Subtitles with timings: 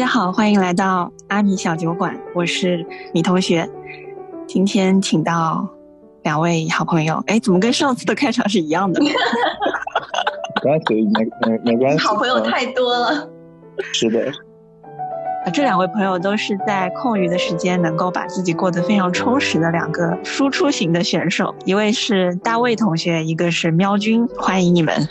[0.00, 3.68] 家好，欢迎来到阿米小酒馆，我是米同学。
[4.46, 5.68] 今天请到
[6.22, 8.98] 两位好朋友，哎，怎么跟上次的开场是一样的？
[9.02, 9.10] 没
[10.62, 11.98] 关系，没没没关系。
[11.98, 13.28] 好朋友太多了。
[13.92, 14.32] 是的。
[15.44, 25.06] 啊，这两位朋友都是在空余的时间能够把自己过得非常充实的两个输出型的选手，一位是大卫同学，一个是喵君，欢迎你们。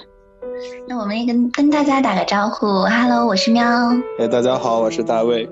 [0.88, 3.64] 那我们也跟跟大家打个招呼，Hello，我是喵。
[4.18, 5.50] 哎，大家好，我是大卫。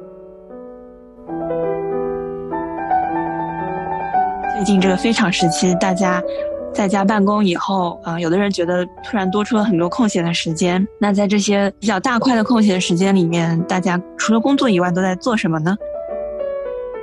[4.56, 6.22] 最近这个非常时期，大家
[6.74, 10.86] 在家办公以后，啊，有的人觉得突然多出了很多空闲的时间。
[11.00, 15.78] 那在这些比较大块的空闲时间里面，大家除了工作以外都在做什么呢？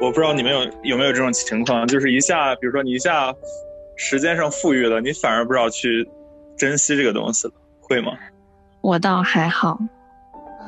[0.02, 3.32] 我不知道你们有有没有这种情况，就是一下，比如说你一下
[3.96, 6.06] 时间上富裕了，你反而不知道去
[6.58, 7.54] 珍惜这个东西了。
[7.88, 8.12] 会吗？
[8.80, 9.78] 我倒还好，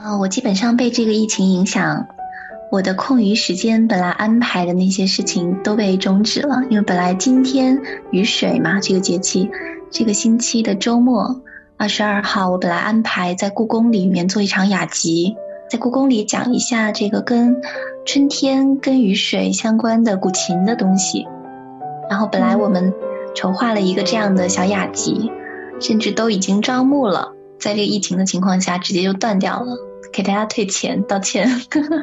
[0.02, 2.06] 啊，我基本上被这个疫情影响，
[2.70, 6.62] 我的空余时间本来安排的那些事情都被终止了。
[6.70, 7.78] 因为本来今天
[8.10, 9.50] 雨水嘛，这个节气，
[9.90, 11.42] 这个星期的周末
[11.76, 15.36] 二十二号，我本来安排在故宫里面做一场雅集，
[15.70, 17.60] 在故宫里讲一下这个跟
[18.06, 21.26] 春天、跟雨水相关的古琴的东西。
[22.08, 22.94] 然后本来我们
[23.34, 25.30] 筹划了一个这样的小雅集。
[25.80, 29.76] 甚至都已经招募了，在这个疫情的情况下，直接就断掉了，
[30.12, 31.48] 给大家退钱道歉。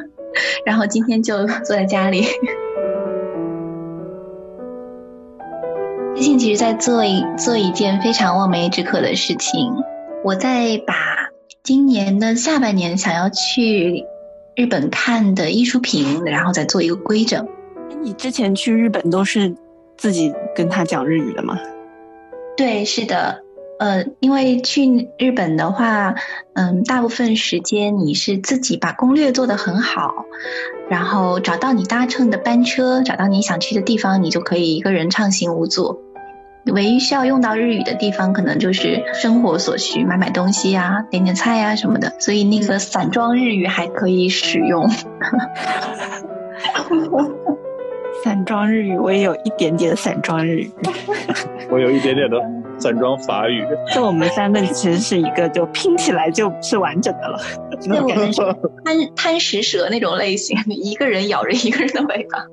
[0.66, 2.24] 然后今天就坐在家里。
[6.14, 9.72] 最近其实在做一做一件非常望梅止渴的事情，
[10.24, 10.94] 我在把
[11.62, 14.04] 今年的下半年想要去
[14.54, 17.46] 日本看的艺术品，然后再做一个规整。
[18.02, 19.54] 你之前去日本都是
[19.96, 21.58] 自己跟他讲日语的吗？
[22.56, 23.43] 对，是的。
[23.78, 26.14] 呃，因为去日本的话，
[26.54, 30.24] 嗯，大部分时间你是自己把攻略做得很好，
[30.88, 36.00] 然后找到你搭乘的班车，找到你想去的地方，你就可以一个人畅行无阻。
[36.66, 42.14] 唯一需要用到日语的地方，可能就是生活所需，买买东西呀，点点菜呀什么的。
[42.20, 44.88] 所以那个散装日语还可以使用。
[48.24, 50.70] 散装日语，我也有一点点的散装日语。
[51.70, 52.40] 我有一点点的
[52.78, 53.62] 散装法语。
[53.94, 57.38] 就我们三个其实是一个，就拼起来就是完整的了。
[57.86, 58.40] 那我们是
[58.82, 62.46] 贪贪食蛇那种类型，一个人咬着一个人的尾巴。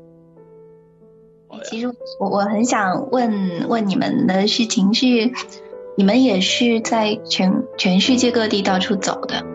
[1.64, 1.88] 其实
[2.20, 5.06] 我我很想问问你们的事情是，
[5.96, 9.46] 你们也是在全全世界各地到处走的，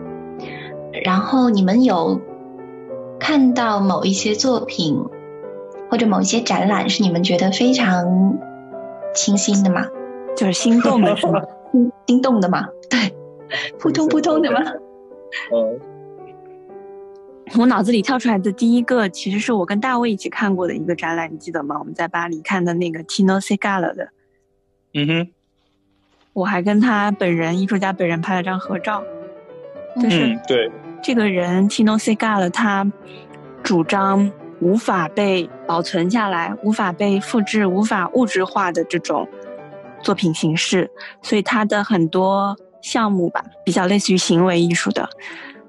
[1.03, 2.19] 然后你们有
[3.19, 5.05] 看到某一些作品？
[5.89, 8.37] 或者某一些展览是你们觉得非常
[9.13, 9.85] 清新的吗？
[10.35, 11.41] 就是心动的是吗？
[12.07, 12.67] 心动的吗？
[12.89, 13.13] 对，
[13.79, 14.59] 扑通扑通的吗？
[15.53, 15.79] 嗯，
[17.57, 21.77] 我脑子里跳出来的第一个，其实是我跟大卫一起看过的一个展览，你记得吗？
[21.79, 24.09] 我们在巴黎看的那个 Tino Segala 的。
[24.93, 25.27] 嗯哼。
[26.33, 29.03] 我还跟他本人，艺术家本人拍了张合照。
[29.95, 30.71] 嗯，对。
[31.01, 32.91] 这个人 Tino Segala，他
[33.63, 34.31] 主张。
[34.59, 39.27] 无法被保存下来、无法被复制、无法物质化的这种
[40.01, 40.89] 作品形式，
[41.21, 45.07] 所以它的很多项目吧，比较类似于行为艺术的，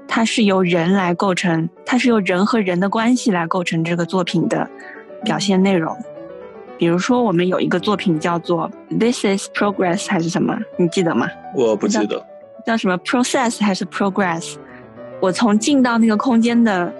[0.06, 4.69] 它是由人来构成，它是由人和人的关系来构成这个作品的
[5.22, 5.94] 表现内容。
[6.78, 10.56] 比如说，我们有一个作品叫做 “This is progress” 还是什么？
[10.78, 11.28] 你记得吗？
[11.54, 12.25] 我不记得。
[12.65, 14.54] 叫什么 “process” 还是 “progress”？
[15.21, 16.91] 我从进到那个空间的。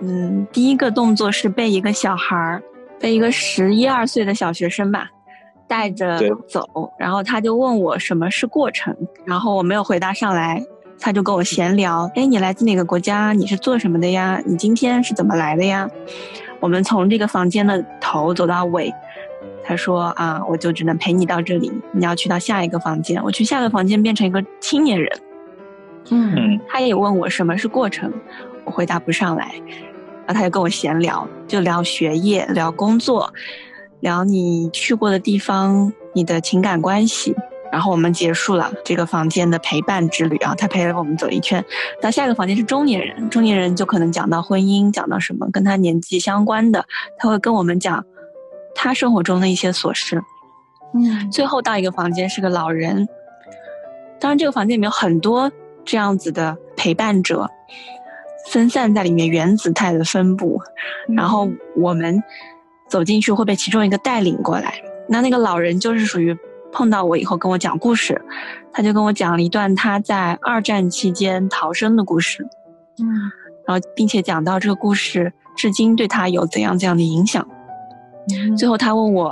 [0.00, 2.62] 嗯，第一个动作是被一个小孩儿，
[3.00, 5.10] 被一个十一二岁的小学生吧，
[5.66, 10.62] 带着走，然后他就问我什么是过程，然后我没有回答上来，
[11.00, 13.32] 他就跟我闲聊，哎，你来自哪个国家？
[13.32, 14.40] 你是做什么的呀？
[14.46, 15.88] 你今天是怎么来的呀？
[16.60, 18.92] 我们从这个房间的头走到尾，
[19.64, 25.20] 他说啊，我就只能陪你到这里，你要去到下一个房间，我去下个房间变成一个青年人，
[26.10, 28.12] 嗯，他也问我什么是过程，
[28.64, 29.52] 我回答不上来。
[30.28, 33.32] 然后他就跟我闲聊，就聊学业，聊工作，
[34.00, 37.34] 聊你去过的地方，你的情感关系。
[37.72, 41.64] 然后我们结束了这个房间的陪伴之旅啊，他陪了我们走一圈。
[42.02, 46.84] 到下一个房间是中年人，中年人就可能讲到婚姻，讲到什么跟他年纪相关的，
[47.16, 48.04] 他会跟我们讲
[48.74, 50.22] 他生活中的一些琐事。
[50.92, 53.08] 嗯，最后到一个房间是个老人，
[54.20, 55.50] 当然这个房间里面有很多
[55.86, 57.48] 这样子的陪伴者。
[58.46, 60.60] 分散在里面原子态的分布，
[61.16, 62.22] 然后我们
[62.88, 64.74] 走进去会被其中一个带领过来。
[65.08, 66.36] 那那个老人就是属于
[66.72, 68.20] 碰到我以后跟我讲故事，
[68.72, 72.46] 他就跟我讲了一段他在二战期间逃生的故事。
[73.00, 73.06] 嗯，
[73.66, 77.46] 然后并且讲到这个故事至今对他有怎样怎样的影响。
[78.56, 79.28] 最后他问我，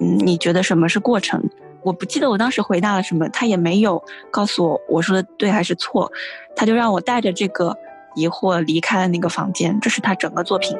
[0.00, 1.42] 嗯，你觉得什么是过程？
[1.82, 6.10] 我不记得我当时回答了什么，他也没有告诉我我说的对还是错，
[6.56, 7.76] 他就让我带着这个
[8.14, 9.78] 疑惑离开了那个房间。
[9.80, 10.76] 这是他整个作品。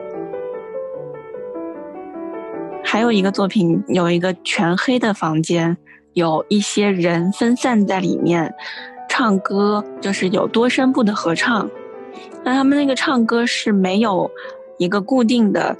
[2.83, 5.77] 还有一个作品，有一个全黑的房间，
[6.13, 8.55] 有一些人分散在里面，
[9.09, 11.69] 唱歌，就是有多声部的合唱。
[12.45, 14.31] 那他们那个唱歌是没有
[14.79, 15.77] 一个固定的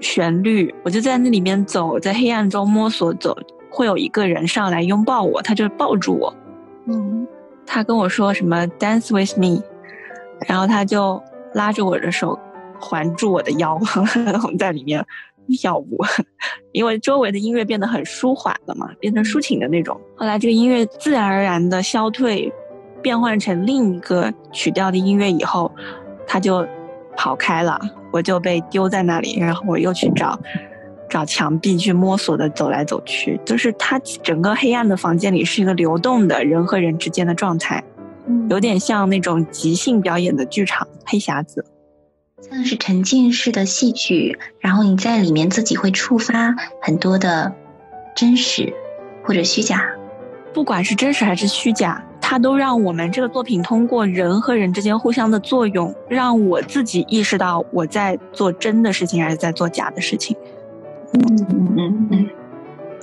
[0.00, 3.36] 旋律，我就在那里面走，在黑暗中摸索走。
[3.70, 6.34] 会有一个人上来拥抱我，他就抱住我，
[6.86, 7.26] 嗯，
[7.64, 9.62] 他跟我说什么 “dance with me”，
[10.46, 11.22] 然后他就
[11.54, 12.38] 拉着我的手
[12.78, 13.74] 环住我的腰，
[14.44, 15.04] 我们在里面
[15.48, 15.98] 跳舞，
[16.72, 20.00] 因为周围的音乐变得很舒缓了嘛，变成抒情的那种。
[20.16, 22.52] 后来这个音乐自然而然的消退，
[23.00, 25.70] 变换成另一个曲调的音乐以后，
[26.26, 26.66] 他就
[27.16, 27.78] 跑开了，
[28.12, 30.38] 我就被丢在那里，然后我又去找。
[31.10, 37.84] 找墙壁去摸索的走来走去，就是它整个黑暗的房间里是一个流动的人和人之间的状态，
[38.48, 41.64] 有点像那种即兴表演的剧场黑匣子，
[42.40, 47.52] 像是沉浸式的戏剧，然后你在里面自己会触发很多的
[48.14, 48.72] 真实
[49.24, 49.84] 或者虚假，
[50.52, 60.36] 不管是真实还是虚假，它都让我们这个作品通过人和人之间互相的作用，让我自己意识到我在做真的事情还是在做假的事情。
[61.14, 62.08] 嗯嗯嗯。
[62.10, 62.28] 嗯，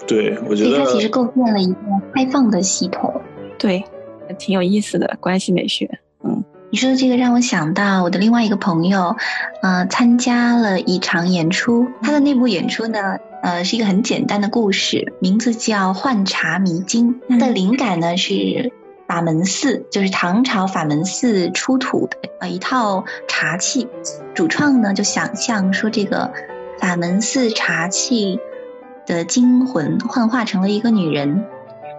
[0.07, 1.79] 对，我觉得它其实构建了一个
[2.13, 3.21] 开放的系统，
[3.59, 3.83] 对，
[4.37, 5.99] 挺有意思的关系美学。
[6.23, 9.15] 嗯，你说的这个让我想到我的另外一个朋友，
[9.61, 18.71] 呃，参加了一场演出，他的那部演出呢，呃，是一个很简单的故事，名字叫《幻茶迷经》，它的灵感呢是
[19.07, 23.87] 法门寺，就是唐朝法门寺出土的呃一套茶器，
[24.33, 26.31] 主创呢就想象说这个。
[26.81, 28.39] 法门寺茶器
[29.05, 31.43] 的精魂幻化成了一个女人，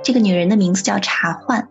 [0.02, 1.68] 这个女人的名字叫茶幻，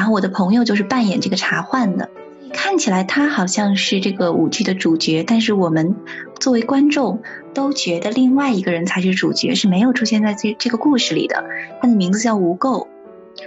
[0.00, 2.08] 然后我的朋友就是扮演这个茶幻的。
[2.54, 5.94] 看起来她好像是这个舞剧的主角，但是我们
[6.38, 7.20] 作为观众
[7.52, 11.44] 都觉得另外一个人才是主角，是没有出现在这这个故事里的。
[11.82, 12.86] 她的名字叫吴垢，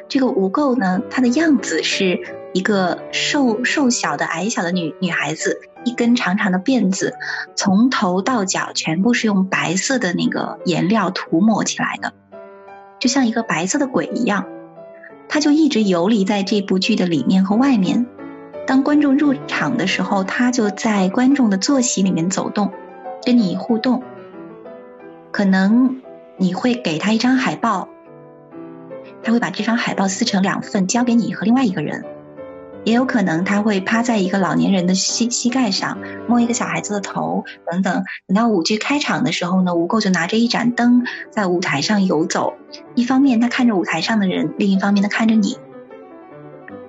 [0.08, 2.20] 这个吴垢呢，她的样子是
[2.54, 5.60] 一个瘦瘦小的矮小的女女孩子。
[5.84, 7.16] 一根长长的辫子，
[7.56, 12.14] 从头到脚全部是用白色的那个颜料涂抹起来的，
[13.00, 14.46] 就像一个白色的鬼一样。
[15.28, 18.06] 他就一直游离在这部剧的里面和外面。
[18.66, 22.72] 当观众入场的时候，他就在观众的坐席里面走动，
[23.26, 24.04] 跟你互动。
[25.32, 26.02] 可能
[26.38, 27.90] 你会给他一张海报，
[29.24, 32.06] 他会把这张海报撕成两份，交给你和另外一个人。
[32.86, 35.98] 也有可能他会趴在一个老年人的膝膝盖上，
[36.28, 38.04] 摸一个小孩子的头，等等。
[38.28, 42.54] 等到舞剧开场的时候呢，吴垢就拿着一盏灯在舞台上游走，
[42.96, 45.58] 一方面他看着舞台上的人，另一方面他看着你。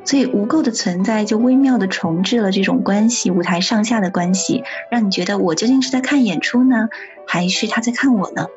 [0.04, 6.88] 所以吴垢的存在就微妙的重置了这种关系，舞台上下的关系，让你觉得我究竟是在看演出呢，
[7.26, 8.48] 还是他在看我呢？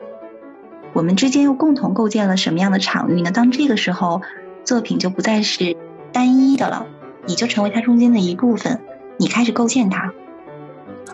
[0.94, 3.32] 我们之间又共同构建了什么样的场域呢？
[3.32, 4.22] 当这个时候，
[4.66, 5.78] 作品就不再是
[6.12, 6.88] 单一的了。
[7.28, 8.80] 你就成为它中间的一部分，
[9.18, 10.12] 你开始构建它。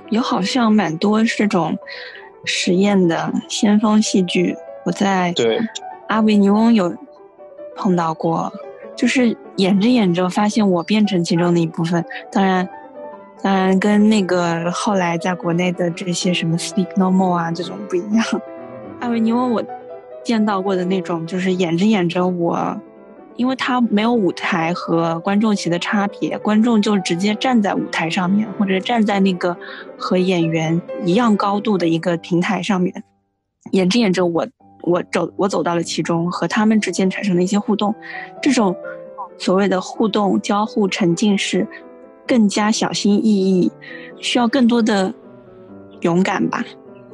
[0.09, 1.77] 有好像蛮多这种
[2.45, 4.55] 实验的先锋戏剧，
[4.85, 5.59] 我在对
[6.07, 6.95] 阿维尼翁有
[7.75, 8.53] 碰到过，
[8.95, 12.05] 就是演着演着发现我变成其中的一部分。
[12.31, 12.69] 当然，
[13.41, 18.23] 当然跟那个后来在国内的这些什么 Speak No More 啊这种不一样。
[19.01, 19.63] 阿维尼翁我
[20.23, 22.79] 见到过的那种，就是演着演着我。
[23.35, 29.57] 因为他没有舞台和观众席的差别，观众就直接站在舞台上面，或者站在那个
[29.97, 33.03] 和演员一样高度的一个平台上面，
[33.71, 34.47] 演着演着，我
[34.83, 37.95] 我走我走到了其中，和他们之间产生了一些互动，
[38.41, 38.75] 这种
[39.37, 41.67] 所谓的互动交互沉浸式，
[42.27, 43.71] 更加小心翼翼，
[44.19, 45.13] 需要更多的
[46.01, 46.63] 勇敢吧。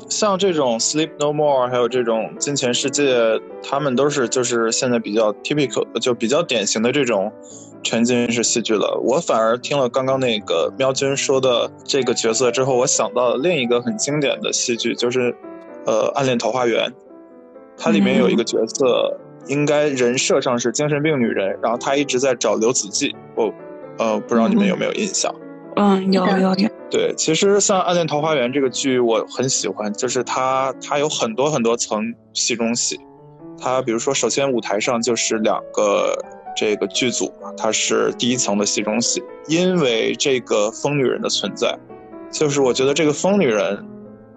[0.10, 7.32] 像这种 Sleep No More，还有这种金钱世界，他们都是就是现在比较 typical，就比较典型的这种
[7.84, 9.00] 沉浸式戏剧了。
[9.04, 15.36] 我反而听了刚刚那个喵君说的这个角色之后，我想到了另一个很经典的戏剧，就是
[15.86, 16.90] 呃《暗恋桃花源》，
[17.78, 19.16] 它里面有一个角色，
[19.48, 23.54] 应该人设上是精神病女人，然后她一直在找刘子骥，我
[24.00, 25.34] 呃不知道你们有没有印象？
[25.76, 26.70] 嗯，有有有。
[26.90, 33.00] 对，其实像《暗恋桃花源》这个剧，我很喜欢，就是它它有很多很多层戏中戏。
[33.62, 36.18] 它比如说，首先舞台上就是两个
[36.56, 41.78] 这个剧组，它是第一层的戏中戏，因为这个疯女人的存在，
[42.32, 43.86] 就是我觉得这个疯女人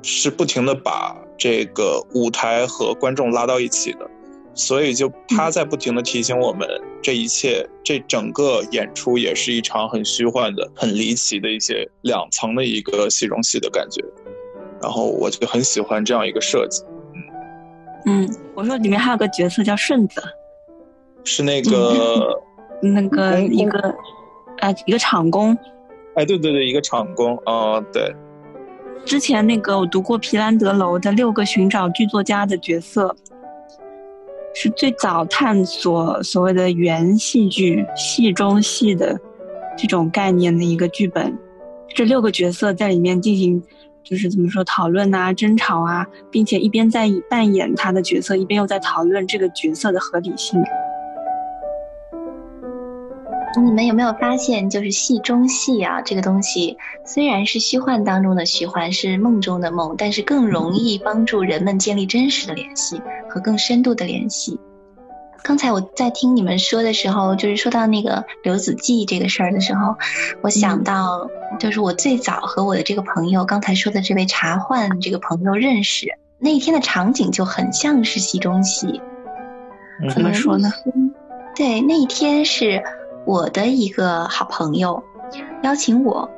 [0.03, 4.11] 是不停的把这个舞台和观众拉到一起的，
[4.55, 6.69] 所以就他在不停的提醒我们，
[7.03, 14.05] 这一切，这整个演出也是一场很虚幻的、很离奇的一些两层的一个戏中戏的感觉，
[14.81, 16.83] 然后我就很喜欢这样一个设计。
[18.05, 20.23] 嗯，我说里面还有个角色叫顺子，
[21.25, 22.39] 是那个
[22.83, 23.95] 那个一个
[24.59, 25.57] 哎一个场工，
[26.15, 27.37] 哎对对对，一个场工。
[27.47, 28.15] 啊对。
[29.05, 33.17] 之前那个我读过皮兰德楼的六个寻找剧作家的角色，
[34.55, 39.19] 是最早探索所谓的原戏剧、戏中戏的
[39.77, 41.37] 这种概念的一个剧本。
[41.95, 43.63] 这六个角色在里面进行。
[44.05, 50.61] 就是怎么说讨论呐、争吵啊，并且一边在扮演他的角色，一边又在讨论这个角色的合理性。
[53.61, 64.59] 你们有没有发现，就是戏中戏啊，这个东西虽然是虚幻当中的虚幻，是梦中的梦，但是更容易帮助人们建立真实的联系和更深度的联系。
[65.43, 69.97] 刚才我在听你们说的时候，就是说到那个刘子骥这个事儿的时候，
[70.41, 71.29] 我想到
[71.59, 76.07] 就是我最早和我的这个朋友刚才说的这位茶幻这个朋友认识
[76.39, 79.01] 那一天的场景就很像是戏中戏。
[80.15, 80.71] 怎么说呢？
[81.55, 82.83] 对，那一天是
[83.25, 85.03] 我的一个好朋友
[85.63, 86.29] 邀请我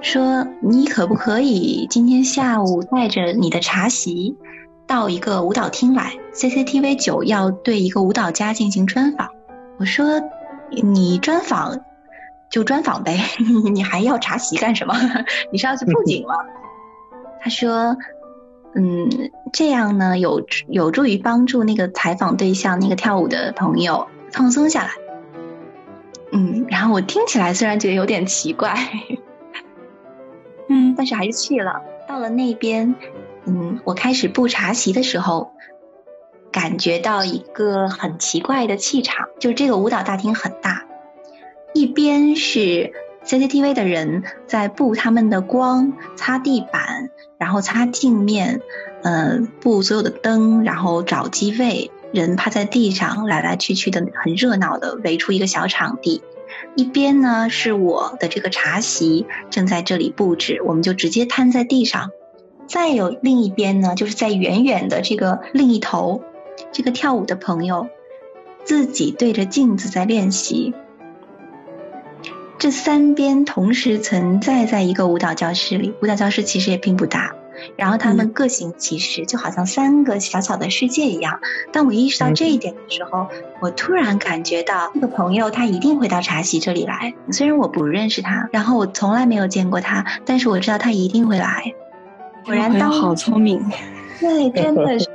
[0.00, 4.36] 说：“你可不可以今天下午带着你的茶席？”
[4.84, 9.28] 到一个舞蹈厅来，CCTV 九要对一个舞蹈家进行专访。
[9.78, 10.20] 我说
[10.70, 11.80] ：“你专访
[12.50, 13.18] 就专访呗，
[13.72, 14.94] 你还要茶席干什么？
[15.52, 16.34] 你是要去布景吗？”
[17.40, 17.96] 他说
[18.74, 19.08] ：“嗯，
[19.52, 24.90] 这样呢有有助于帮助那个采访对象那个跳舞的朋友放松下来。”
[26.32, 28.74] 嗯，然后我听起来虽然觉得有点奇怪，
[30.68, 31.82] 嗯， 但是还是去了。
[32.08, 32.94] 到了那边。
[33.44, 35.50] 嗯，我开始布茶席的时候，
[36.52, 40.84] 感觉到一个很奇怪的气场，就是这个舞蹈大厅很大，
[41.74, 42.92] 一边是
[43.24, 48.60] CCTV 的人在布他们的光、擦地板，然后擦镜面，
[49.02, 56.22] 呃，布所有的灯，然后找机位，人趴在地上来来去去的，很热闹的围出一个小场地。
[56.76, 62.10] 一边呢是我的这个茶席正在这里布置，我们就直接瘫在地上。
[62.66, 66.22] 再有另一边呢，就是在远远的这个另一头，
[66.70, 67.88] 这个跳舞的朋友
[68.64, 70.72] 自己对着镜子在练习。
[72.58, 77.34] 这三边同时存在在一个舞蹈教室里，舞蹈教室其实也并不大，
[77.76, 81.40] 然后他们各行其事，就好像三个小小的世界一样。
[81.72, 83.28] 当我意识到这一点的时候，
[83.60, 91.74] 我突然感觉到那个朋友他一定会到茶席这里来，虽然我不认识他，然后我从来没有见过他，但是我知道他一定会来。
[92.44, 93.64] 果然，当好聪明，
[94.18, 95.08] 对，真的 是。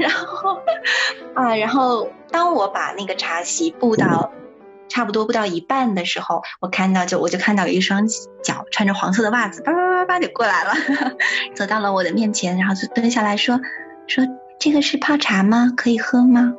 [0.00, 0.58] 然后
[1.34, 4.32] 啊，然后当我把那个茶席布到
[4.92, 8.06] 差不多不到一半的时候，我看到就我就看到有一双
[8.42, 10.74] 脚穿着黄色的袜子，叭叭叭叭就过来了，
[11.56, 13.60] 走到了我的面前，然后就蹲下来说
[14.06, 14.24] ：“说
[14.58, 15.72] 这个是泡茶吗？
[15.76, 16.52] 可以喝吗？”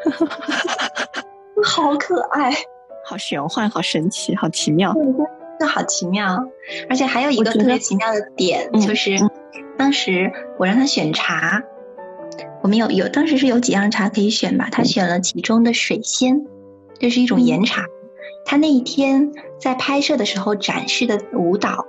[1.62, 2.50] 好可爱，
[3.04, 4.94] 好玄幻，好神奇，好奇妙。
[5.58, 6.46] 这好奇妙，
[6.88, 9.18] 而且还有一个特别奇妙的点，就是
[9.76, 11.62] 当时我让他选茶，
[12.62, 16.46] 我们有有当时是有几样茶可以选吧，他选了其中的水仙，
[17.00, 17.86] 这是一种岩茶。
[18.44, 21.86] 他那一天在拍摄的时候展示的舞蹈，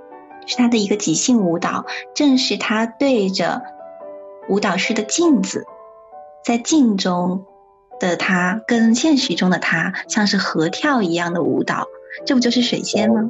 [0.47, 3.61] 是他的一个即兴舞蹈，正是他对着
[4.49, 5.65] 舞蹈室的镜子，
[6.43, 7.45] 在镜中
[7.99, 11.87] 的他跟现实中的他像是合跳一样的舞蹈，
[12.25, 13.29] 这不就是水仙吗？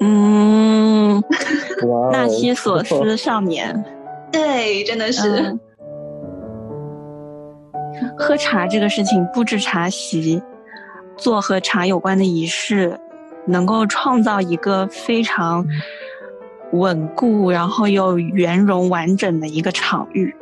[0.00, 1.22] 嗯，
[2.10, 3.84] 纳西索 斯少年，
[4.32, 5.58] 对，真的是。
[8.18, 10.42] 喝茶这个事情，布置茶席，
[11.24, 13.00] 做和茶有关的仪式，
[13.46, 15.66] 能够创造一个非常
[16.72, 20.36] 稳固，然后又圆融完整的一个场域。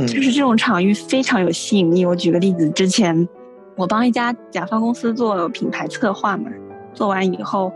[0.00, 2.04] 就是这种场域非常有吸引力。
[2.04, 3.26] 我举个例子，之前
[3.74, 6.50] 我帮一家甲方公司做品牌策划嘛，
[6.92, 7.72] 做完以后。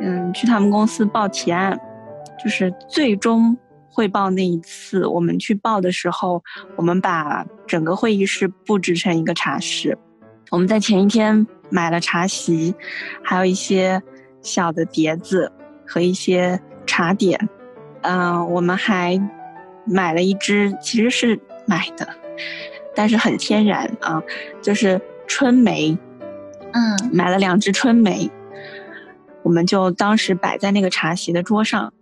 [0.00, 1.78] 嗯，去他们公司报提案，
[2.42, 3.56] 就是最终
[3.88, 6.42] 汇报那一次，我们去报的时候，
[6.76, 9.96] 我们把整个会议室布置成一个茶室。
[10.54, 12.72] 我们在前一天买了茶席，
[13.24, 14.00] 还有一些
[14.40, 15.50] 小的碟子
[15.84, 17.48] 和一些茶点。
[18.02, 19.20] 嗯，我们还
[19.84, 22.06] 买了一支，其实是买的，
[22.94, 24.22] 但是很天然啊，
[24.62, 25.98] 就是春梅，
[26.72, 28.30] 嗯，买了两只春梅，
[29.42, 31.92] 我们就当时摆在那个茶席的桌上，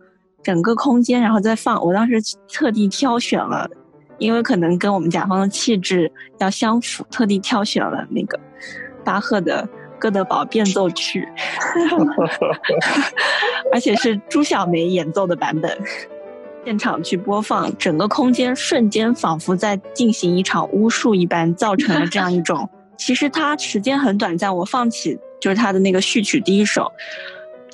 [0.43, 1.83] 整个空间，然后再放。
[1.83, 2.21] 我当时
[2.53, 3.71] 特地挑选了，
[4.23, 8.39] 因为可能跟我们甲方的气质要相符，特地挑选了那个
[9.05, 9.69] 巴赫的。
[9.99, 11.29] 哥德堡变奏曲，
[13.73, 15.79] 而且是朱小梅演奏的版本，
[16.65, 22.69] 现场去播放，整个空间瞬间仿佛在进行一场巫术一般，造成了这样一种。
[22.99, 26.91] 其实它时间很短暂，我放起就是它的那个序曲第一首，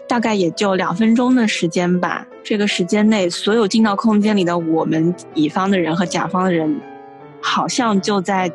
[0.08, 2.26] 大概也就两分钟的时间吧。
[2.42, 6.80] 这个时间内，所有进到空间里的我们乙方的人和甲方的人，
[7.42, 8.50] 好像就在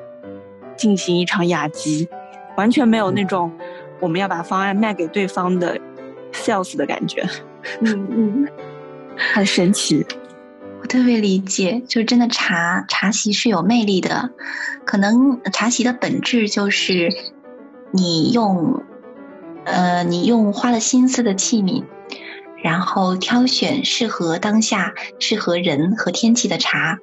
[0.76, 2.10] 进行一场雅集。
[2.56, 3.52] 完全没有那种
[4.00, 5.80] 我们要把方案卖给对方的
[6.32, 7.28] sales 的感觉，
[7.82, 8.48] 嗯嗯，
[9.18, 10.06] 很神奇。
[10.82, 14.30] 我特别理解，就真的茶茶席是有魅力的，
[14.86, 17.10] 可能茶席的本质就是
[17.92, 18.84] 你用
[19.66, 21.84] 呃你用花了心思的器皿，
[22.64, 27.00] 然后挑选适合当下、适合人和天气的茶。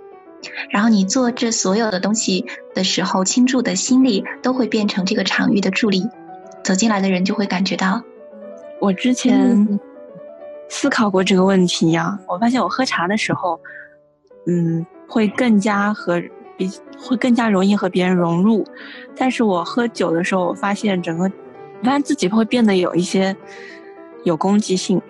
[0.70, 6.08] 然后你做这所有的东西的时候，倾注的心力都会变成这个场域的助力，
[6.62, 8.02] 走进来的人就会感觉到。
[8.80, 9.78] 我之前
[10.70, 13.60] 思考过这个问题呀，我发现我喝茶的时候，
[14.46, 16.22] 嗯，会更加和
[16.56, 18.64] 比会更加容易和别人融入，
[19.14, 21.30] 但是我喝酒的时候，我发现整个，
[21.82, 23.36] 发现自己会变得有一些
[24.24, 25.00] 有攻击性。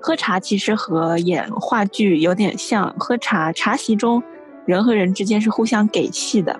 [0.00, 4.22] 喝茶其实和演话剧有点像，喝茶茶席中，
[4.66, 6.58] 人和人之间是互相给气的。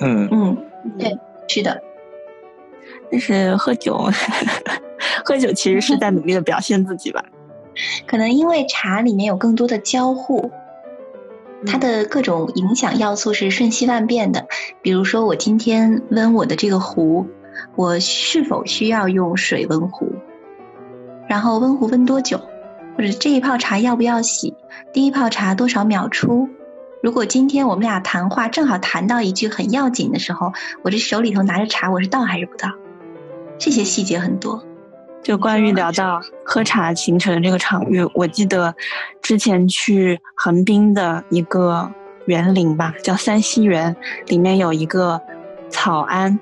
[0.00, 0.56] 嗯嗯，
[0.98, 1.80] 对，是的。
[3.10, 4.10] 但是喝酒，
[5.24, 7.24] 喝酒其实是在努力的表现自己吧。
[8.06, 10.50] 可能因为茶里面有更多的交互，
[11.66, 14.48] 它的各种影响要素是瞬息万变的。
[14.82, 17.28] 比如说，我今天温我的这个壶，
[17.78, 20.10] 我是否需要用水温壶？
[21.28, 22.40] 然后温壶温多久，
[22.96, 24.56] 或者这一泡茶要不要洗？
[24.92, 26.48] 第一泡茶多少秒出？
[27.04, 32.68] 如果今天我们俩谈话正好谈到一句很要紧的时候，我这手里头拿着茶，我是倒还是不倒？
[33.58, 34.60] 这些细节很多。
[35.22, 38.74] 就关于聊到喝茶形成的这个场域，我记得
[39.22, 41.88] 之前去横滨的一个
[42.26, 43.94] 园林吧，叫三溪园，
[44.26, 45.20] 里面有一个
[45.70, 46.40] 草庵。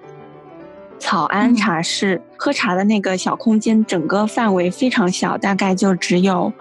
[0.99, 6.53] 草庵茶室喝茶的那个小空间，整个范围非常小，大概就只有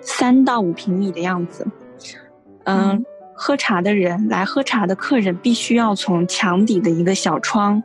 [0.00, 1.66] 三到五平米的样子。
[2.64, 7.82] 嗯，喝茶的人来喝茶的客人必须要从墙底的一个小窗，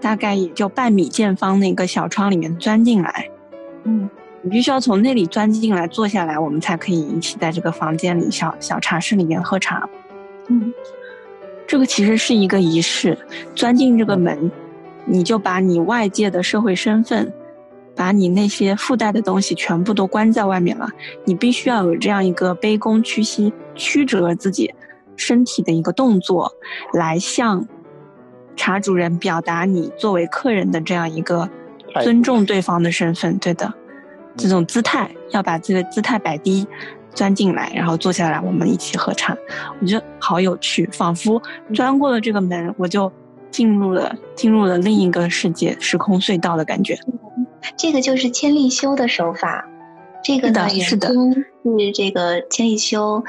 [0.00, 3.28] 大概也就半米见方那个小窗里面钻进来。
[3.84, 4.08] 嗯，
[4.42, 9.88] 你必须要从那里钻进来坐下来，我们才可以一起在这个房间里小小茶室里面喝茶。
[10.48, 10.72] 嗯，
[11.66, 13.18] 这个其实是一个仪式，
[13.54, 14.50] 钻进这个门。
[15.06, 17.32] 你就把你外界的社会身份，
[17.94, 20.88] 把你那些附带的东西全部都关在外面了。
[21.24, 24.74] 你必须要有这样一个卑躬屈膝、曲折自己
[25.16, 26.50] 身体的一个动作，
[26.92, 27.66] 来向
[28.56, 31.48] 茶主人表达你作为客人的这样一个
[32.02, 33.36] 尊重对方的身份。
[33.38, 33.72] 对的，
[34.36, 36.66] 这种姿态要把这个姿态摆低，
[37.12, 39.36] 钻进来，然后坐下来，我们一起喝茶。
[39.80, 41.40] 我觉得好有趣，仿佛
[41.72, 43.12] 钻过了这个门，我就。
[43.54, 46.98] 进入了进入了另一个世界，时空隧道的感觉。
[47.76, 49.64] 这个就是千利休的手法。
[50.24, 51.06] 这个呢，是的，
[51.62, 53.22] 是这个千利休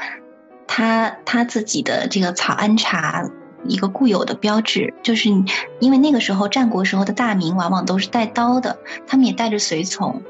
[0.66, 3.30] 他他自己的这个草庵茶
[3.68, 5.28] 一个固有的标志，就是
[5.78, 10.22] 因为那个时候战国时候的大名往往都是带刀的，他们也带着随从。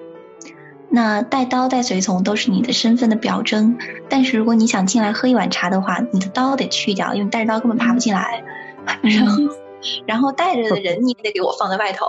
[0.91, 3.79] 那带刀带随从都是你的身份的表征。
[4.11, 8.45] 但是如果你想进来喝一碗茶的话，你的刀得去掉，因为带着刀根本爬不进来。
[9.01, 9.43] 然后。
[10.07, 12.07] 然后带着的人你得给我放在外头，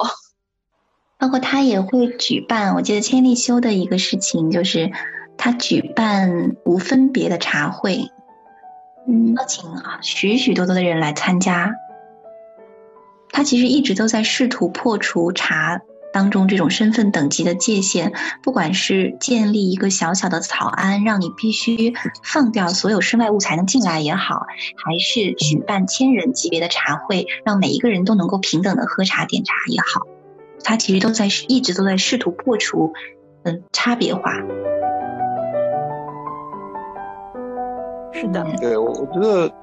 [1.18, 2.76] 包括他也会举办。
[2.76, 4.92] 我记得千利休的一个事情就是，
[5.38, 8.10] 他举办无分别的茶会，
[9.08, 11.76] 嗯，邀请啊许许多多的人来参加。
[13.30, 15.82] 他其实一直都在试图破除茶。
[16.14, 21.94] 当中这种身份等级的界限，不管是建立一个小小的草庵，让你必须
[22.24, 24.48] 放掉所有身外物才能进来也好，
[24.84, 30.08] 还是举办千人级别的茶会，让每一个人都能够平等的喝茶点茶也好，
[30.64, 32.94] 他其实都在一直都在试图破除
[33.44, 34.32] 嗯差别化。
[38.14, 39.54] 是的，对我我觉得，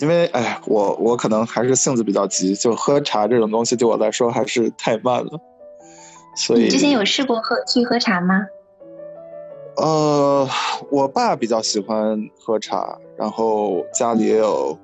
[0.00, 5.40] 因为哎，我我可能还是性子比较急，就喝茶这种东西对我来说还是太慢了。
[6.34, 8.46] 所以之前有试过喝去喝茶吗？
[9.76, 10.46] 呃，
[10.90, 14.78] 我爸比较喜欢喝茶，然后家里也有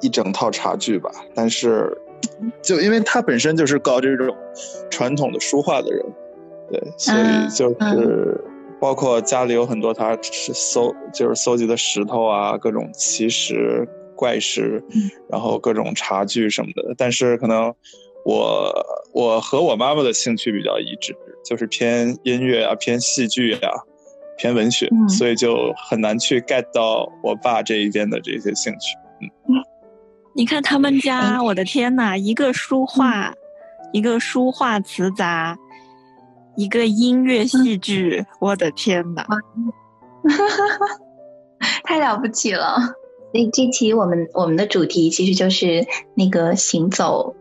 [0.00, 1.10] 一整套茶具吧。
[1.34, 1.96] 但是，
[2.62, 4.32] 就因为他本身就是搞这种
[4.90, 6.04] 传统的书画的人，
[6.70, 8.40] 对，所以就是
[8.80, 14.82] 包括家里有很多他是搜就是搜集的石头啊，各种奇石怪石，
[15.28, 16.94] 然后各种茶具什么的。
[16.96, 17.74] 但是可能
[18.26, 18.74] 我
[19.12, 23.70] 我和我妈妈的兴趣比较一致，就是偏音乐啊，偏戏剧啊。
[24.38, 28.94] 偏文学，所以就很难去 get 到我爸这一边的这些兴趣。
[29.48, 29.64] 嗯，
[30.36, 33.32] 你看他们家，我的天呐，一个书画，
[33.94, 35.56] 一个书画词杂，
[36.54, 39.24] 一个音乐戏剧，我的天呐，
[41.84, 42.76] 太了不起了！
[43.32, 47.34] 所以这期我们我们的主题其实就是那个行走，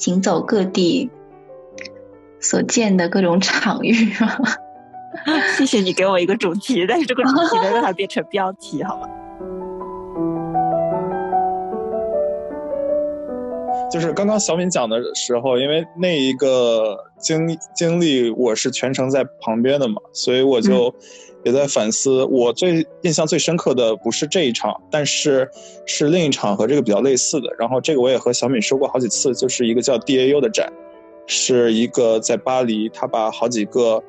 [0.00, 1.10] 行走各地
[2.40, 3.92] 所见的各种场域。
[5.58, 9.06] 谢谢你给我一个主题，但是这个主题能让它变成标题，好吗？
[13.92, 20.94] 就是刚刚小敏讲的时候，因为那一个经经历，我是全程在旁边的嘛，所以我就
[21.44, 22.24] 也在反思。
[22.24, 25.48] 我最印象最深刻的不是这一场，但是
[25.86, 27.48] 是另一场和这个比较类似的。
[27.58, 30.72] 然后这个我也和小敏说过好几次，就是一个叫 DAU 的展，
[31.26, 34.02] 是一个在巴黎，他把好几个。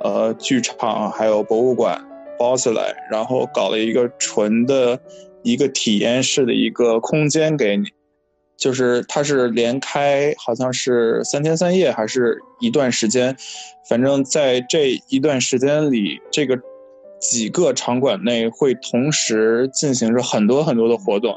[0.00, 2.00] 呃，剧场还有博物馆
[2.38, 4.96] 包起来，然后搞了一个纯的
[5.42, 7.86] 一个体验式的一个空间给你，
[8.56, 13.36] 就是它是连开，好像是三天三夜还是一段时间，
[13.88, 16.56] 反正在这一段时间里，这个
[17.20, 21.34] 几个场馆内会同时进行着很多很多的活动，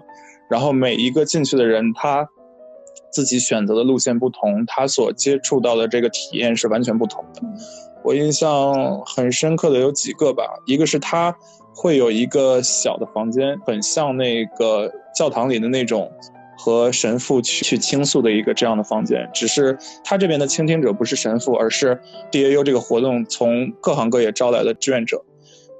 [0.50, 2.28] 然后每一个进去的人，他
[3.12, 7.42] 自己选择的路线不同，他所接触到的这个体验是完全不同的。
[8.04, 11.36] 我印象很深刻的有几个吧，一个是他
[11.76, 16.12] 会有一个小的房间，很像那个教堂里的那种
[16.58, 22.00] 和神父去去倾诉的一个这样的房间，只是他这边的倾听者不是神父，而是
[22.32, 25.24] DAU 这个活动从各行各业招来的志愿者。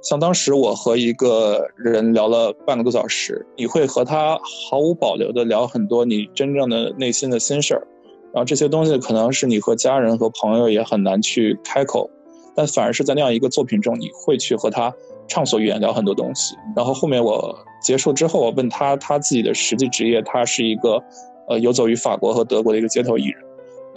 [0.02, 4.36] 像当时我和一个人聊了半个多小时，你会和他
[4.70, 7.86] 毫无保留的聊很多你真正的内心的心事儿。
[8.34, 12.10] 然后这些东西可能是你和家人和朋友也很难去开口，
[12.56, 14.92] 但反而是在那样一个作品中，你会去和他
[15.28, 16.56] 畅所欲言聊很多东西。
[16.74, 21.00] 然后后面我结束之后，我问他他自己的实际职业，他是一个
[21.48, 23.44] 呃游走于法国和德国的一个街头艺人。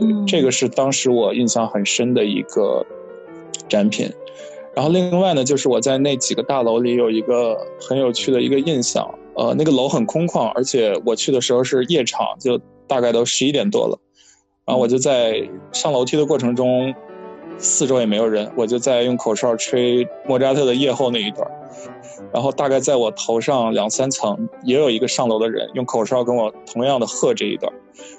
[0.01, 2.85] 嗯，这个是当时我印象很深的一个
[3.67, 4.07] 展品。
[4.75, 13.97] 然后另外呢，就是我在那几个大楼里有一个很有趣的一个印象，呃，那个楼很空旷，而且我去的时候是夜场，就大概都十一点多了。
[14.65, 16.93] 然后我就在上楼梯的过程中，
[17.57, 21.49] 四周也没有人，我就在用口哨吹莫扎特的夜后那一段
[22.33, 27.71] 然后大概在我头上两三层也有一个上楼的人用口哨跟我同样的和这一段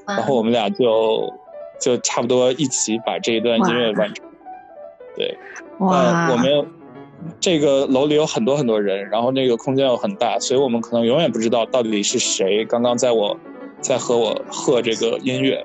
[0.07, 1.33] 然后我们俩就
[1.81, 4.26] 就差不多一起把这一段音乐完成。
[5.16, 5.37] 对，
[5.79, 6.66] 哇，我们
[7.40, 13.37] 这个楼里有很多很多人，然后那个空间又很大，所以我们可能永远不知道到底是谁刚刚在我
[13.81, 15.64] 在和我和这个音乐。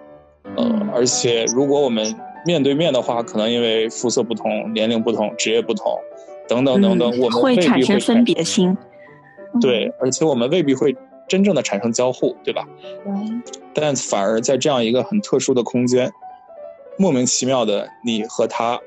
[0.55, 5.99] 呃，而且如果我们面对面的话，可能因为肤色不同、年龄不同、职业不同，
[6.47, 8.75] 等等等等，我们会产生分别心。
[9.61, 10.95] 对，而且我们未必会
[11.27, 12.65] 真正的产生交互，对吧？
[13.03, 13.13] 对。
[13.73, 16.11] 但反而在这样一个很特殊的空间，
[16.97, 18.79] 莫名其妙的，你和他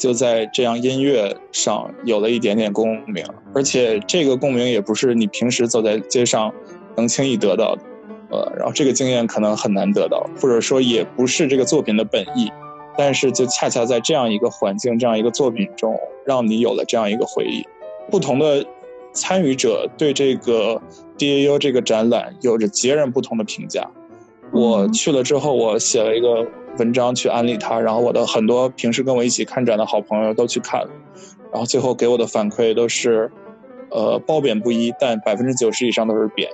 [0.00, 3.22] 就在这样音乐上有了一点点共鸣，
[3.54, 6.50] 而且这个共鸣也不是你平时走在街上
[6.96, 7.82] 能轻易得到的。
[8.30, 12.50] 呃，然后这个经验可能很难得到，或者说也不是这个作品的本意，
[12.96, 17.62] 但是就恰恰在这样一个环境、这样一个作品中，让你有了这样一个回忆。
[18.10, 18.64] 不同的
[19.12, 20.80] 参与者对这个
[21.18, 23.86] DAU 这个展览有着截然不同的评价。
[24.52, 26.46] 我去了之后，我写了一个
[26.78, 30.90] 文章去安利他，然后我的很多平时跟我一起看展的好朋友都去看了，
[31.52, 33.30] 然后最后给我的反馈都是，
[33.90, 36.48] 呃，褒贬不一，但百分之九十以上都是贬。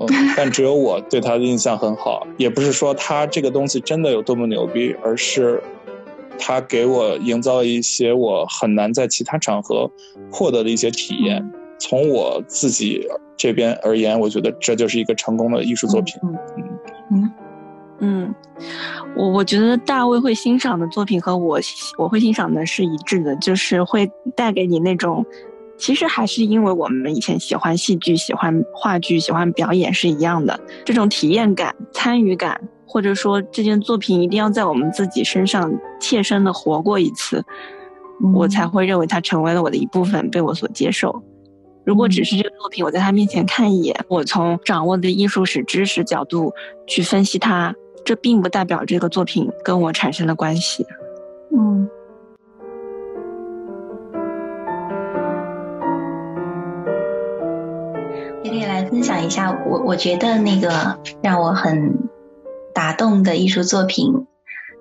[0.00, 5.62] 嗯 但只有我对他的印象很好，也不是说他这个东西真的有多么牛逼，而是
[6.38, 9.88] 他给我营造了一些我很难在其他场合
[10.30, 11.46] 获得的一些体验。
[11.78, 16.14] 从我自己这边而言，我觉得这就是一个成功的艺术作品。
[16.24, 16.38] 嗯
[17.12, 17.30] 嗯
[18.04, 18.34] 嗯，
[19.16, 21.58] 我我觉得大卫会欣赏的作品和我
[21.96, 25.24] 我会欣赏的是一致的，就是会带给你那种。
[25.78, 37.44] 其实还是因为我们以前喜欢戏剧、喜欢话剧、喜欢表演是一样的，这种体验感、参与感，或者说这件作品一定要在我们自己身上切身的活过一次，
[38.34, 41.22] 我才会认为它成为了我的一部分，被我所接受。
[41.84, 46.52] 如果只是这个作品，我在他面前看一眼，我从掌握的艺术史知识角度
[46.86, 50.86] 去分析它，这并不代表这个作品跟我产生了关系。
[51.54, 51.88] 嗯。
[58.42, 62.08] 也可以来分享一下，我我觉得那个让我很
[62.74, 64.26] 打动的艺术作品。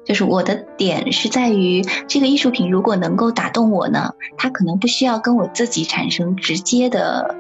[0.04, 7.36] 就是我的点是在于，这个艺术品如果能够打动我呢，它可能不需要跟我自己产生直接的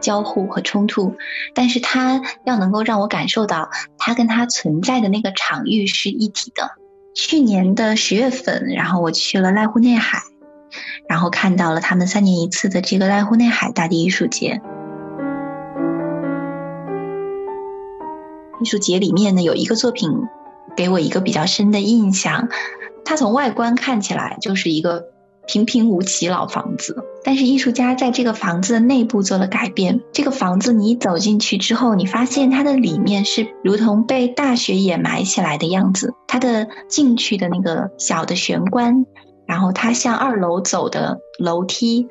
[0.00, 1.14] 交互和冲突，
[1.54, 6.72] 但是它要能够让我感受到它跟它存在的那个场域是一体的。
[7.14, 10.20] 去年的十月份，然后我去了濑户内海，
[11.08, 14.60] 然后看到了他们三年一次的这个濑户内海大地艺术节。
[18.60, 20.10] 艺术节里面呢有一个作品。
[20.76, 22.50] 给我一个比较深的印象，
[23.02, 25.06] 它从外观看起来就是一个
[25.46, 30.00] 平平无奇老房子，但是艺术家在这个房子的内部做了改变。
[30.12, 36.14] 这个房子你走进去之后，你发现它的里面是如同被大雪掩埋起来的样子。
[36.28, 39.06] 它的进去的那个小的玄关，
[39.44, 42.06] 然后它向二楼走的楼梯，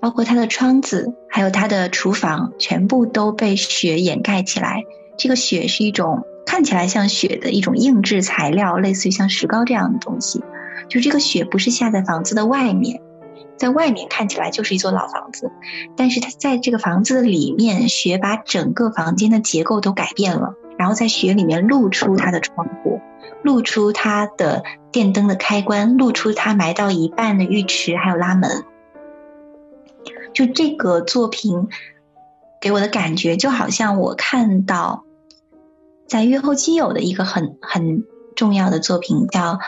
[0.00, 4.82] 包括它的窗子，还有它的厨房，全部都被雪掩盖起来。
[5.16, 6.24] 这个雪是一种。
[6.48, 10.44] 看起来像雪的一种硬质材料，类似于像石膏这样的东西。
[10.88, 13.00] 就这个雪不是下在房子的外面，
[13.56, 15.50] 在外面看起来就是一座老房子，
[15.96, 20.54] 但是它在这个房子的里面，雪把整个房间的结构都改变了。
[20.78, 23.00] 然后在雪里面露出它的窗户，
[23.42, 28.64] 露出它的电灯的开关，露出它埋到一半的浴池还有拉门。
[30.34, 31.68] 就这个作品
[32.60, 35.04] 给我的感觉，就好像我看到。
[36.08, 38.04] 在月后基友的一个很很
[38.36, 39.54] 重要的作品叫《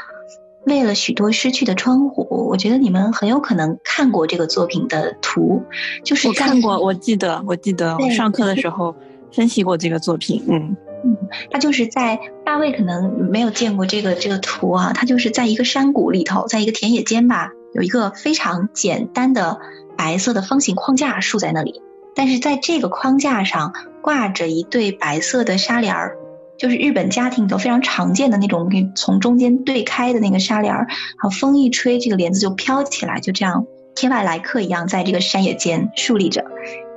[0.69, 5.63] 为了许多失去的窗户》，我觉得你们很有可能看过这个作品的图，
[6.05, 8.95] 就是我看过，我记得，我记得我上课的时候
[9.33, 11.17] 分析过这个作品，嗯嗯，
[11.51, 19.59] 他就是在大卫可能没有见过这个这个图啊，他就是在一个山谷里头，在一个田野间吧，有一个非常简单的
[19.97, 21.83] 白色的方形框架竖在那里，
[22.15, 26.17] 但是在这个框架上挂着一对白色的纱帘儿。
[26.59, 36.45] 就是日本家庭里头非常常见的那种，给从中间对开的那个纱帘儿，好风一吹，这个帘子就飘起来，就这样天外来客一样在这个山野间竖立着。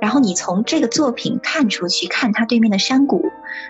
[0.00, 3.24] 然后你从这个作品看出去，看它对面的山谷，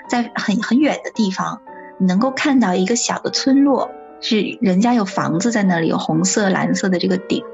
[0.08, 1.60] 在很很远的地方，
[1.98, 7.44] 你能够看到一个小的村落，是人家有房子在那里，有红色、蓝色的这个顶，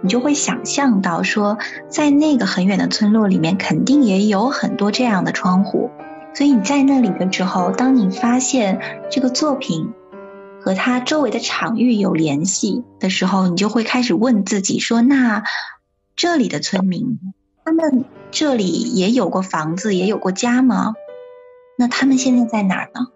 [0.00, 5.90] 你就会想象到说，在那个很远的村落里面，肯定也有很多这样的窗户。
[6.34, 9.92] 所以你在那里的时候，当你发现这个作品
[10.60, 15.44] 和它周围的场域有联系的时候，你就会开始问自己说：那
[16.16, 17.18] 这里的村民，
[17.64, 20.94] 他们这里也有过房子，也有过家吗？
[21.76, 23.08] 那他们现在在哪儿呢？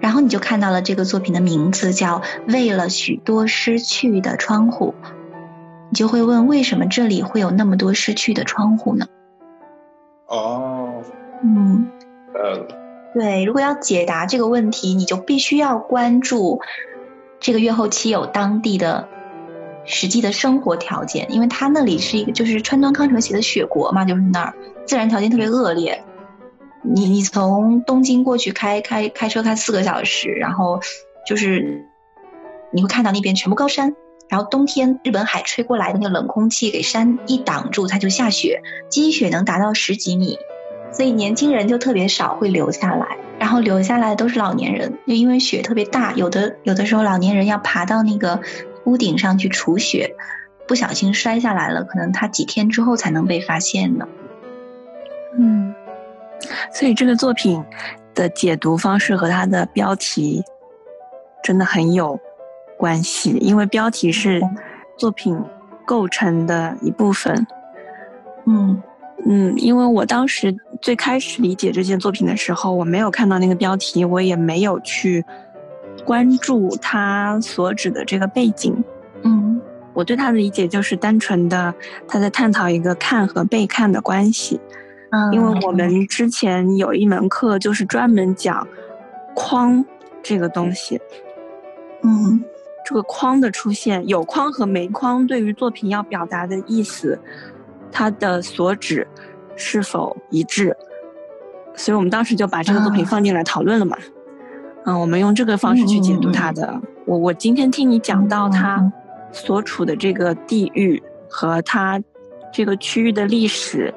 [0.00, 2.20] 然后你就看到了这个作品的名字叫
[2.52, 4.94] 《为了许多失去的窗户》，
[5.90, 9.06] 你就会问：为什么这里会有那么多失去的窗户呢？
[10.26, 11.02] 哦，
[11.44, 11.86] 嗯。
[13.14, 16.60] 对，如果要解答这个问题，你就必须要关注
[17.40, 19.08] 这个月后期有当地的
[19.84, 24.54] 实际的生活条件，因为他那里是一个就是川端康成写的雪国嘛，就是那儿
[24.86, 26.02] 自然条件特别恶劣。
[26.82, 30.80] 你你从东京过去开开开车开四个小时，然后
[31.26, 31.84] 就是
[32.72, 33.94] 你会看到那边全部高山，
[34.28, 40.38] 然后冬天日本海吹过来的那个冷空气给山一挡住，它就下雪，积雪能达到十几米。
[40.92, 48.40] 所以年轻人就特别少会留下来，然后留下来都是老年人，就因为雪特别大，有的有的时候老年人要爬到那个
[48.84, 50.14] 屋顶上去除雪，
[50.68, 54.06] 不小心摔下来了，可能他几天之后才能被发现呢。
[55.38, 55.74] 嗯，
[56.72, 57.64] 所以这个作品
[58.14, 60.44] 的解读方式和它的标题
[61.42, 62.20] 真的很有
[62.76, 64.42] 关系，因为标题是
[64.98, 65.42] 作品
[65.86, 67.46] 构成的一部分。
[68.44, 68.82] 嗯。
[69.24, 75.24] 嗯，因为我当时最开始理解这件作品的时候，我没有看到那个标题，我也没有去
[76.04, 78.82] 关注它所指的这个背景。
[79.22, 79.60] 嗯，
[79.94, 81.72] 我对它的理解就是单纯的
[82.08, 84.60] 他在探讨一个看和被看的关系。
[85.10, 88.66] 嗯，因为我们之前有一门课就是专门讲
[89.34, 89.84] 框
[90.22, 91.00] 这个东西。
[92.02, 92.42] 嗯，
[92.84, 97.20] 这个框的出现，有框和没框对于作品要表达的意思。
[97.92, 99.06] 它的所指
[99.54, 100.76] 是否一致？
[101.74, 103.96] 所以我们当时就把这个作品放进来讨论了嘛。
[104.84, 106.80] 嗯，我们用这个方式去解读它的。
[107.06, 108.92] 我我今天听你讲到它
[109.30, 112.02] 所处的这个地域和它
[112.52, 113.94] 这个区域的历史，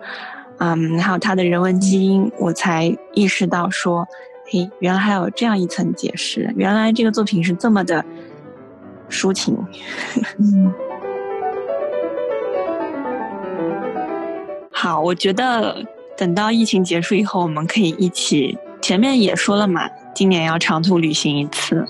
[0.60, 4.08] 嗯，还有它的人文基因，我才意识到说，
[4.46, 8.06] 嘿，原来还有这样一层解释，原来这个作品是这么的
[9.10, 9.58] 抒情。
[10.40, 10.74] 嗯，
[14.78, 15.82] 好，我觉得
[16.18, 18.58] 等到疫情结束以后，我们可以一起。
[18.82, 21.84] 前面也说了嘛，今年要长途旅行一次，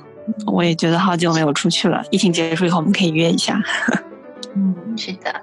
[0.45, 2.03] 我也觉得好久没有出去了。
[2.11, 3.59] 疫情结束以后，我们可以约一下。
[4.55, 5.33] 嗯，是的。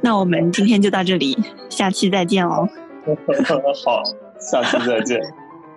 [0.00, 1.38] 那我们今天就到这里，
[1.70, 2.68] 下期再见哦。
[3.86, 4.02] 好，
[4.38, 5.20] 下期再见。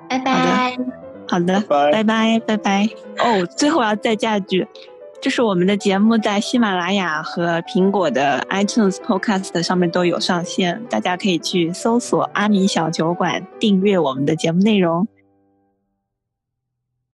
[0.10, 0.76] 拜拜。
[1.28, 2.90] 好的，拜拜，拜拜。
[3.20, 4.68] 哦，最后要再加一句，
[5.22, 15.06] 就是我们的节目在喜马拉雅和苹果的 iTunes Podcast 上面都有上线，大家可以去搜索“阿米小酒馆”，订阅我们的节目内容。